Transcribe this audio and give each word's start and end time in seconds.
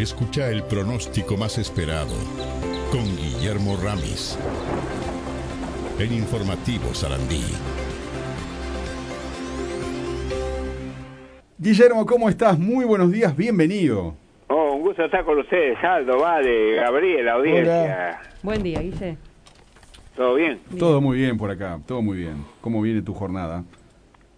Escucha 0.00 0.48
el 0.48 0.62
pronóstico 0.62 1.36
más 1.36 1.58
esperado 1.58 2.14
con 2.90 3.04
Guillermo 3.18 3.76
Ramis 3.84 4.38
en 5.98 6.14
Informativo 6.14 6.94
Sarandí. 6.94 7.44
Guillermo, 11.58 12.06
¿cómo 12.06 12.30
estás? 12.30 12.58
Muy 12.58 12.86
buenos 12.86 13.12
días, 13.12 13.36
bienvenido. 13.36 14.14
Oh, 14.48 14.72
un 14.72 14.80
gusto 14.80 15.04
estar 15.04 15.22
con 15.22 15.38
ustedes, 15.38 15.76
Aldo, 15.84 16.18
Vale, 16.18 16.76
Gabriel, 16.76 17.26
la 17.26 17.32
audiencia. 17.32 18.20
Buen 18.42 18.62
día, 18.62 18.80
Guille. 18.80 19.18
¿Todo 20.16 20.34
bien? 20.36 20.60
Todo 20.78 21.02
muy 21.02 21.18
bien 21.18 21.36
por 21.36 21.50
acá, 21.50 21.78
todo 21.86 22.00
muy 22.00 22.16
bien. 22.16 22.42
¿Cómo 22.62 22.80
viene 22.80 23.02
tu 23.02 23.12
jornada? 23.12 23.64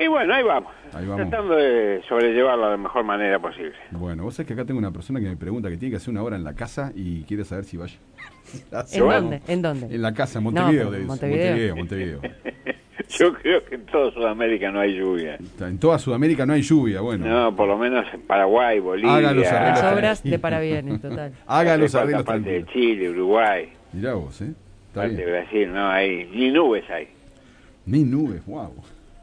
Y 0.00 0.06
bueno, 0.06 0.34
ahí 0.34 0.42
vamos. 0.44 0.72
Ahí 0.92 1.06
vamos. 1.06 1.28
Tratando 1.28 1.56
de 1.56 2.00
sobrellevarlo 2.08 2.64
de 2.66 2.70
la 2.72 2.76
mejor 2.76 3.04
manera 3.04 3.38
posible. 3.38 3.72
Bueno, 3.90 4.24
vos 4.24 4.34
sabés 4.34 4.46
que 4.46 4.54
acá 4.54 4.64
tengo 4.64 4.78
una 4.78 4.92
persona 4.92 5.18
que 5.20 5.26
me 5.26 5.36
pregunta 5.36 5.68
que 5.68 5.76
tiene 5.76 5.90
que 5.92 5.96
hacer 5.96 6.10
una 6.10 6.22
hora 6.22 6.36
en 6.36 6.44
la 6.44 6.54
casa 6.54 6.92
y 6.94 7.22
quiere 7.24 7.44
saber 7.44 7.64
si 7.64 7.76
vaya. 7.76 7.96
¿En 8.92 9.00
dónde? 9.08 9.42
¿En 9.48 9.62
dónde? 9.62 9.94
En 9.94 10.02
la 10.02 10.14
casa, 10.14 10.38
en 10.38 10.44
Montevideo. 10.44 10.84
No, 10.84 10.90
de- 10.92 10.98
Montevideo. 11.00 11.76
Montevideo, 11.76 12.20
Montevideo. 12.20 12.20
Yo 13.18 13.32
creo 13.32 13.64
que 13.64 13.76
en 13.76 13.86
toda 13.86 14.10
Sudamérica 14.12 14.70
no 14.70 14.80
hay 14.80 14.94
lluvia. 14.94 15.38
En 15.60 15.78
toda 15.78 15.98
Sudamérica 15.98 16.44
no 16.44 16.52
hay 16.52 16.60
lluvia, 16.62 17.00
bueno. 17.00 17.26
No, 17.26 17.56
por 17.56 17.66
lo 17.66 17.78
menos 17.78 18.04
en 18.12 18.20
Paraguay, 18.20 18.80
Bolivia. 18.80 19.16
Haga 19.16 19.32
los 19.32 19.46
arreglos. 19.46 19.82
Las 19.82 19.94
obras 19.94 20.22
de 20.22 20.38
parabienes, 20.38 21.00
total. 21.00 21.32
Haga 21.46 21.76
los 21.78 21.94
arreglos 21.94 22.24
parte 22.24 22.50
de. 22.50 22.66
Chile, 22.66 23.08
Uruguay, 23.10 23.70
Mirá 23.92 24.12
vos, 24.14 24.40
¿eh? 24.42 24.52
Está 24.88 25.00
parte 25.02 25.16
de. 25.16 25.24
Brasil, 25.30 25.72
no 25.72 25.88
hay 25.88 26.26
ni 26.34 26.50
nubes 26.50 26.84
hay. 26.90 27.08
Ni 27.86 28.04
nubes, 28.04 28.44
wow. 28.44 28.74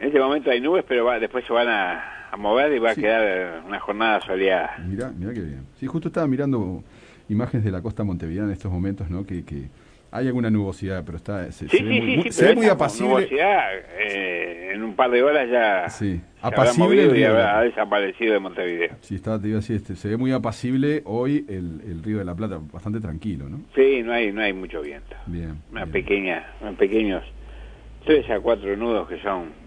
En 0.00 0.06
este 0.06 0.18
momento 0.18 0.50
hay 0.50 0.60
nubes, 0.60 0.84
pero 0.88 1.04
va- 1.04 1.18
después 1.18 1.44
se 1.46 1.52
van 1.52 1.68
a, 1.68 2.28
a 2.32 2.36
mover 2.36 2.72
y 2.72 2.78
va 2.78 2.94
Sí. 2.94 3.00
a 3.00 3.02
quedar 3.04 3.22
eh, 3.26 3.60
una 3.66 3.78
jornada 3.80 4.20
soleada. 4.22 4.76
Mirá, 4.86 5.10
mirá 5.10 5.32
qué 5.34 5.40
bien. 5.40 5.66
Sí, 5.76 5.86
justo 5.86 6.08
estaba 6.08 6.26
mirando 6.26 6.82
imágenes 7.28 7.64
de 7.64 7.70
la 7.70 7.82
costa 7.82 8.02
montevideana 8.02 8.48
en 8.48 8.52
estos 8.54 8.72
momentos, 8.72 9.10
¿no? 9.10 9.24
Que, 9.26 9.44
que 9.44 9.68
hay 10.10 10.26
alguna 10.26 10.50
nubosidad, 10.50 11.04
pero 11.04 11.18
está 11.18 11.52
se, 11.52 11.68
Sí, 11.68 11.76
se 11.78 11.84
ve 11.84 11.90
sí, 11.92 12.00
muy, 12.00 12.10
sí, 12.10 12.16
muy- 12.16 12.32
se 12.32 12.44
ve 12.46 12.54
muy 12.56 12.66
apacible. 12.66 13.08
nubosidad, 13.10 13.60
eh, 13.98 14.70
en 14.74 14.82
un 14.82 14.94
par 14.96 15.10
de 15.10 15.22
horas 15.22 15.48
ya 15.50 15.88
Sí, 15.90 16.16
se 16.16 16.22
habrá 16.46 16.62
apacible 16.62 17.04
el 17.04 17.16
y 17.18 17.24
habrá 17.24 17.60
desaparecido 17.60 18.32
de 18.32 18.40
Montevideo. 18.40 18.96
Sí, 19.02 19.16
estaba, 19.16 19.38
te 19.38 19.48
iba 19.48 19.58
a 19.58 19.60
decir, 19.60 19.76
este, 19.76 19.94
se 19.96 20.08
ve 20.08 20.16
muy 20.16 20.32
apacible 20.32 21.02
hoy 21.04 21.44
el, 21.48 21.82
el 21.86 22.02
río 22.02 22.18
de 22.18 22.24
la 22.24 22.34
Plata, 22.34 22.58
bastante 22.72 23.00
tranquilo, 23.00 23.48
¿no? 23.50 23.60
Sí, 23.74 24.02
no 24.02 24.12
hay 24.14 24.32
no 24.32 24.40
hay 24.40 24.52
mucho 24.54 24.80
viento. 24.80 25.14
Bien. 25.26 25.60
Una 25.70 25.84
bien. 25.84 25.92
pequeña, 25.92 26.46
unos 26.62 26.74
pequeños 26.76 27.22
tres 28.06 28.28
a 28.30 28.40
cuatro 28.40 28.74
nudos 28.76 29.06
que 29.08 29.20
son 29.20 29.59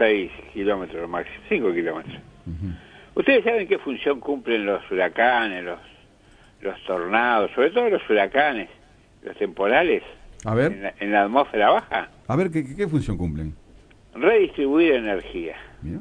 seis 0.00 0.30
kilómetros 0.54 1.06
máximo, 1.08 1.36
cinco 1.50 1.72
kilómetros. 1.74 2.16
Ujú. 2.46 2.72
¿Ustedes 3.16 3.44
saben 3.44 3.68
qué 3.68 3.78
función 3.78 4.18
cumplen 4.18 4.64
los 4.64 4.88
huracanes, 4.90 5.62
los, 5.62 5.78
los 6.62 6.82
tornados, 6.84 7.50
sobre 7.52 7.70
todo 7.70 7.90
los 7.90 8.08
huracanes, 8.08 8.70
los 9.22 9.36
temporales 9.36 10.02
A 10.46 10.52
en 10.52 10.56
ver, 10.56 10.76
la, 10.78 10.94
en 11.00 11.12
la 11.12 11.22
atmósfera 11.24 11.70
baja? 11.70 12.08
a 12.26 12.36
ver, 12.36 12.50
¿qué, 12.50 12.64
qué- 12.64 12.76
qué 12.76 12.88
función 12.88 13.18
cumplen? 13.18 13.54
Redistribuir 14.14 14.94
energía. 14.94 15.56
Mira. 15.82 16.00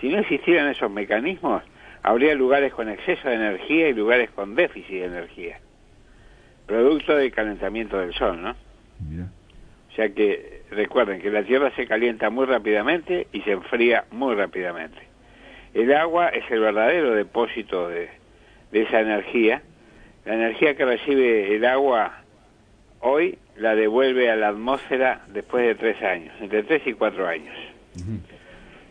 Si 0.00 0.08
no 0.08 0.18
existieran 0.18 0.68
esos 0.68 0.90
mecanismos, 0.90 1.62
habría 2.02 2.34
lugares 2.34 2.72
con 2.72 2.88
exceso 2.88 3.28
de 3.28 3.34
energía 3.34 3.88
y 3.88 3.94
lugares 3.94 4.30
con 4.30 4.54
déficit 4.54 4.90
de 4.90 5.04
energía. 5.06 5.58
Producto 6.66 7.16
del 7.16 7.32
calentamiento 7.32 7.98
del 7.98 8.12
sol, 8.14 8.40
¿no? 8.40 8.54
Mira. 9.08 9.26
Sea 9.96 10.08
que 10.10 10.62
recuerden 10.70 11.20
que 11.20 11.30
la 11.30 11.42
Tierra 11.44 11.70
se 11.76 11.86
calienta 11.86 12.30
muy 12.30 12.46
rápidamente 12.46 13.28
y 13.32 13.42
se 13.42 13.52
enfría 13.52 14.04
muy 14.10 14.34
rápidamente. 14.34 14.98
El 15.72 15.92
agua 15.94 16.28
es 16.28 16.48
el 16.50 16.60
verdadero 16.60 17.14
depósito 17.14 17.88
de, 17.88 18.08
de 18.72 18.82
esa 18.82 19.00
energía. 19.00 19.62
La 20.24 20.34
energía 20.34 20.74
que 20.76 20.84
recibe 20.84 21.54
el 21.54 21.64
agua 21.64 22.22
hoy 23.00 23.38
la 23.56 23.74
devuelve 23.76 24.30
a 24.30 24.36
la 24.36 24.48
atmósfera 24.48 25.22
después 25.28 25.64
de 25.66 25.74
tres 25.76 26.02
años, 26.02 26.34
entre 26.40 26.62
tres 26.64 26.82
y 26.86 26.92
cuatro 26.94 27.26
años. 27.28 27.54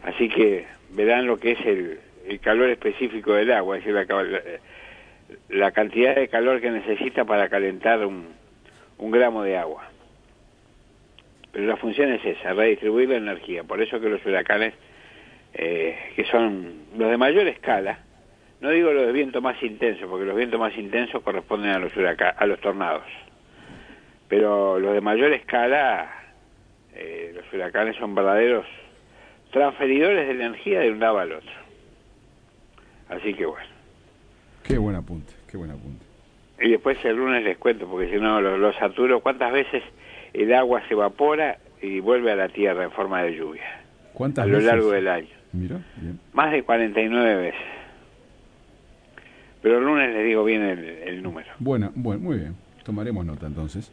Así 0.03 0.29
que 0.29 0.65
verán 0.91 1.25
lo 1.27 1.37
que 1.39 1.51
es 1.51 1.65
el, 1.65 1.99
el 2.27 2.39
calor 2.39 2.69
específico 2.69 3.33
del 3.33 3.51
agua, 3.51 3.77
es 3.77 3.83
decir, 3.85 3.93
la, 4.07 4.23
la- 4.23 4.41
la 5.49 5.71
cantidad 5.71 6.15
de 6.15 6.27
calor 6.27 6.61
que 6.61 6.69
necesita 6.69 7.25
para 7.25 7.49
calentar 7.49 8.05
un, 8.05 8.27
un 8.99 9.11
gramo 9.11 9.41
de 9.43 9.57
agua. 9.57 9.89
Pero 11.53 11.67
la 11.67 11.77
función 11.77 12.11
es 12.11 12.25
esa, 12.25 12.53
redistribuir 12.53 13.07
la 13.09 13.17
energía. 13.17 13.63
Por 13.63 13.81
eso 13.81 14.01
que 14.01 14.09
los 14.09 14.25
huracanes, 14.25 14.73
eh, 15.53 15.95
que 16.15 16.25
son 16.25 16.87
los 16.97 17.09
de 17.09 17.17
mayor 17.17 17.47
escala, 17.47 17.99
no 18.59 18.71
digo 18.71 18.91
los 18.91 19.05
de 19.05 19.11
viento 19.13 19.39
más 19.39 19.61
intenso, 19.63 20.09
porque 20.09 20.25
los 20.25 20.35
vientos 20.35 20.59
más 20.59 20.75
intensos 20.77 21.21
corresponden 21.21 21.71
a 21.71 21.79
los, 21.79 21.95
huraca- 21.95 22.33
a 22.35 22.45
los 22.47 22.59
tornados. 22.59 23.03
Pero 24.27 24.79
los 24.79 24.93
de 24.93 25.01
mayor 25.01 25.31
escala, 25.31 26.11
eh, 26.95 27.31
los 27.35 27.45
huracanes 27.53 27.95
son 27.97 28.15
verdaderos 28.15 28.65
transferidores 29.51 30.27
de 30.27 30.33
energía 30.33 30.79
de 30.79 30.89
un 30.91 30.99
lado 30.99 31.19
al 31.19 31.33
otro. 31.33 31.51
Así 33.09 33.33
que 33.35 33.45
bueno. 33.45 33.67
Qué 34.63 34.77
buen 34.79 34.95
apunte, 34.95 35.33
qué 35.51 35.57
buen 35.57 35.69
apunte. 35.69 36.03
Y 36.59 36.69
después 36.71 36.97
el 37.05 37.17
lunes 37.17 37.43
les 37.43 37.57
cuento, 37.57 37.85
porque 37.87 38.09
si 38.09 38.15
no 38.15 38.41
los, 38.41 38.57
los 38.59 38.75
saturo, 38.77 39.19
cuántas 39.19 39.51
veces 39.51 39.83
el 40.33 40.53
agua 40.53 40.81
se 40.87 40.93
evapora 40.93 41.57
y 41.81 41.99
vuelve 41.99 42.31
a 42.31 42.35
la 42.35 42.49
tierra 42.49 42.83
en 42.83 42.91
forma 42.91 43.21
de 43.23 43.35
lluvia 43.35 43.63
¿Cuántas 44.13 44.43
a 44.45 44.47
lo 44.47 44.53
veces? 44.57 44.71
largo 44.71 44.91
del 44.91 45.07
año. 45.07 45.27
Mira, 45.53 45.77
bien. 45.97 46.19
Más 46.33 46.51
de 46.51 46.63
49 46.63 47.35
veces. 47.35 47.59
Pero 49.61 49.77
el 49.77 49.85
lunes 49.85 50.13
les 50.13 50.25
digo 50.25 50.43
bien 50.43 50.61
el, 50.61 50.79
el 51.07 51.23
número. 51.23 51.47
Bueno, 51.59 51.91
bueno, 51.95 52.21
muy 52.21 52.37
bien. 52.37 52.55
Tomaremos 52.83 53.25
nota 53.25 53.47
entonces. 53.47 53.91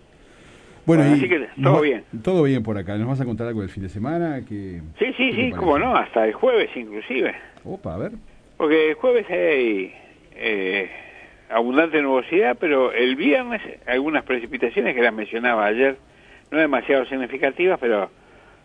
Bueno, 0.87 1.03
Bueno, 1.05 1.17
y 1.17 1.19
así 1.21 1.29
que 1.29 1.49
todo 1.63 1.75
va- 1.75 1.81
bien. 1.81 2.05
Todo 2.25 2.43
bien 2.43 2.63
por 2.63 2.77
acá. 2.77 2.97
¿Nos 2.97 3.07
vas 3.07 3.21
a 3.21 3.25
contar 3.25 3.47
algo 3.47 3.61
del 3.61 3.71
fin 3.71 3.83
de 3.85 3.89
semana? 3.89 4.41
Que, 4.49 4.81
Sí, 4.99 5.07
sí, 5.17 5.31
¿qué 5.31 5.33
sí, 5.33 5.51
parece? 5.53 5.79
no, 5.79 5.95
hasta 5.97 6.27
el 6.27 6.33
jueves 6.33 6.71
inclusive. 6.75 7.35
Opa, 7.65 7.95
a 7.95 7.99
ver. 7.99 8.13
Porque 8.57 8.89
el 8.91 8.95
jueves 8.95 9.27
hay 9.31 9.95
eh, 10.35 10.91
abundante 11.51 12.03
nubosidad, 12.03 12.57
pero 12.59 12.93
el 12.93 13.15
viernes 13.15 13.63
algunas 13.87 14.25
precipitaciones 14.25 14.95
que 14.95 15.03
las 15.03 15.15
mencionaba 15.15 15.67
ayer, 15.67 15.97
no 16.51 16.59
demasiado 16.59 17.05
significativas, 17.07 17.79
pero 17.81 18.11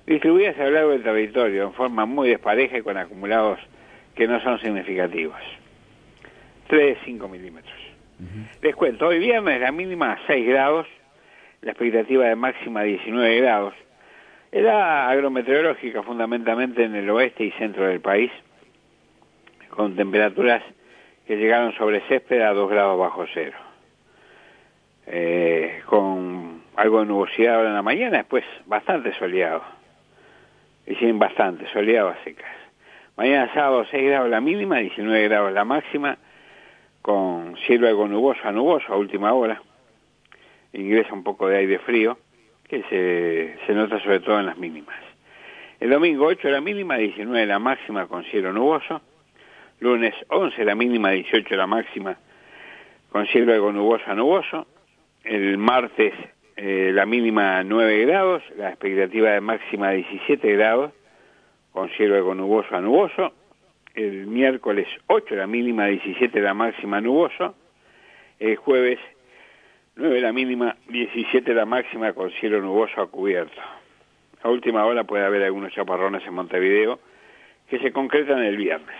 distribuidas 0.06 0.58
a 0.60 0.66
lo 0.66 0.72
largo 0.72 0.92
del 0.92 1.04
territorio 1.04 1.64
en 1.64 1.74
forma 1.74 2.06
muy 2.06 2.30
despareja 2.30 2.78
y 2.78 2.82
con 2.82 2.98
acumulados 2.98 3.60
que 4.16 4.28
no 4.28 4.42
son 4.42 4.60
significativos. 4.60 5.40
3, 6.68 6.98
5 7.06 7.28
milímetros. 7.28 7.76
Les 8.62 8.76
cuento, 8.76 9.08
hoy 9.08 9.20
viernes 9.20 9.60
la 9.60 9.72
mínima 9.72 10.18
6 10.26 10.48
grados, 10.48 10.88
la 11.62 11.72
expectativa 11.72 12.26
de 12.26 12.36
máxima 12.36 12.84
19 12.84 13.38
grados. 13.38 13.74
Era 14.52 15.10
agrometeorológica 15.10 16.02
fundamentalmente 16.02 16.84
en 16.84 16.96
el 16.96 17.10
oeste 17.10 17.44
y 17.44 17.52
centro 17.52 17.88
del 17.88 18.00
país 18.00 18.32
con 19.70 19.96
temperaturas 19.96 20.64
que 21.28 21.36
llegaron 21.36 21.74
sobre 21.74 22.02
césped 22.08 22.42
a 22.42 22.54
2 22.54 22.70
grados 22.70 22.98
bajo 22.98 23.26
cero. 23.34 23.58
Eh, 25.08 25.82
con 25.86 26.55
algo 26.76 27.00
de 27.00 27.06
nubosidad 27.06 27.56
ahora 27.56 27.70
en 27.70 27.76
la 27.76 27.82
mañana, 27.82 28.18
después 28.18 28.44
bastante 28.66 29.14
soleado. 29.18 29.64
Sin 31.00 31.18
bastante, 31.18 31.68
soleado 31.72 32.10
a 32.10 32.24
secas. 32.24 32.52
Mañana 33.18 33.52
sábado 33.54 33.86
6 33.90 34.04
grados 34.04 34.30
la 34.30 34.42
mínima, 34.42 34.78
19 34.78 35.28
grados 35.28 35.54
la 35.54 35.66
máxima, 35.66 36.18
con 37.02 37.56
cielo 37.66 37.88
algo 37.88 38.08
nuboso 38.08 38.42
a 38.44 38.52
nuboso 38.52 38.92
a 38.92 38.98
última 38.98 39.34
hora. 39.34 39.62
Ingresa 40.74 41.14
un 41.14 41.24
poco 41.24 41.48
de 41.48 41.58
aire 41.58 41.80
frío, 41.80 42.18
que 42.68 42.84
se, 42.84 43.66
se 43.66 43.74
nota 43.74 44.00
sobre 44.02 44.20
todo 44.20 44.40
en 44.40 44.46
las 44.46 44.58
mínimas. 44.58 44.98
El 45.80 45.90
domingo 45.90 46.26
8 46.26 46.50
la 46.50 46.62
mínima, 46.62 46.98
19 46.98 47.46
la 47.46 47.60
máxima 47.60 48.08
con 48.08 48.24
cielo 48.26 48.52
nuboso. 48.52 49.02
Lunes 49.80 50.14
11 50.30 50.66
la 50.66 50.76
mínima, 50.76 51.12
18 51.12 51.56
la 51.56 51.68
máxima 51.68 52.18
con 53.12 53.26
cielo 53.28 53.54
algo 53.54 53.72
nuboso 53.72 54.04
a 54.08 54.16
nuboso. 54.16 54.68
El 55.24 55.58
martes 55.58 56.14
eh, 56.58 56.92
la 56.94 57.06
mínima 57.06 57.64
9 57.64 58.06
grados, 58.06 58.44
la 58.58 58.70
expectativa 58.70 59.32
de 59.32 59.42
máxima 59.42 59.92
17 59.92 60.56
grados 60.56 60.94
con 61.72 61.90
cielo 61.90 62.16
algo 62.16 62.34
nuboso 62.34 62.74
a 62.76 62.82
nuboso. 62.82 63.34
El 63.94 64.28
miércoles 64.28 64.88
8 65.08 65.36
la 65.36 65.48
mínima, 65.48 65.88
17 65.88 66.40
la 66.40 66.54
máxima 66.54 67.02
nuboso. 67.02 67.56
El 68.40 68.56
jueves 68.56 69.00
9 69.96 70.22
la 70.22 70.32
mínima, 70.32 70.78
17 70.88 71.54
la 71.54 71.66
máxima 71.66 72.14
con 72.14 72.32
cielo 72.32 72.62
nuboso 72.62 73.02
a 73.02 73.08
cubierto. 73.08 73.62
A 74.42 74.50
última 74.50 74.86
hora 74.86 75.04
puede 75.04 75.26
haber 75.26 75.44
algunos 75.44 75.74
chaparrones 75.74 76.26
en 76.26 76.34
Montevideo 76.34 77.00
que 77.70 77.80
se 77.80 77.92
concretan 77.92 78.44
el 78.44 78.56
viernes. 78.56 78.96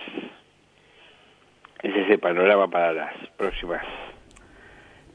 Ese 1.82 2.02
es 2.02 2.10
el 2.10 2.18
panorama 2.18 2.68
para 2.68 2.92
las 2.92 3.14
próximas 3.36 3.84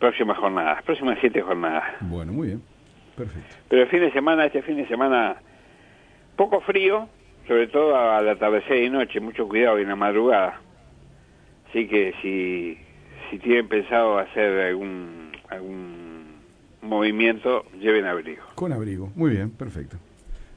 próximas 0.01 0.38
jornadas, 0.38 0.83
próximas 0.83 1.18
siete 1.21 1.42
jornadas. 1.42 1.83
Bueno, 2.01 2.33
muy 2.33 2.48
bien. 2.48 2.62
Perfecto. 3.15 3.56
Pero 3.69 3.83
el 3.83 3.88
fin 3.88 4.01
de 4.01 4.12
semana, 4.12 4.45
este 4.45 4.62
fin 4.63 4.75
de 4.75 4.88
semana, 4.88 5.38
poco 6.36 6.59
frío, 6.62 7.07
sobre 7.48 7.68
todo 7.68 7.95
al 7.95 8.27
atardecer 8.27 8.83
y 8.83 8.89
noche, 8.89 9.19
mucho 9.21 9.48
cuidado 9.48 9.80
y 9.80 9.83
en 9.83 9.89
la 9.89 9.95
madrugada. 9.95 10.59
Así 11.69 11.88
que 11.88 12.13
si, 12.21 12.77
si 13.30 13.38
tienen 13.39 13.68
pensado 13.69 14.18
hacer 14.18 14.59
algún, 14.68 15.31
algún 15.50 16.25
movimiento, 16.81 17.65
lleven 17.80 18.06
abrigo. 18.06 18.44
Con 18.56 18.74
abrigo. 18.74 19.12
Muy 19.15 19.30
bien, 19.31 19.51
perfecto. 19.51 19.97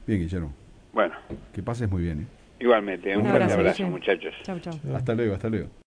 Bien, 0.07 0.19
Guillermo. 0.19 0.53
Bueno, 0.91 1.13
Que 1.53 1.61
pases 1.61 1.89
muy 1.89 2.01
bien. 2.03 2.21
¿eh? 2.21 2.25
igualmente, 2.59 3.15
un, 3.15 3.23
Un 3.25 3.29
fuerte 3.31 3.53
abrazo, 3.53 3.83
muchachos. 3.87 4.33
Chau, 4.43 4.59
chau. 4.59 4.73
Hasta 4.95 5.13
luego, 5.13 5.35
hasta 5.35 5.49
luego. 5.49 5.69